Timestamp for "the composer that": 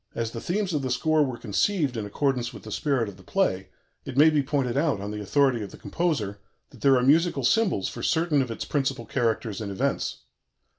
5.69-6.81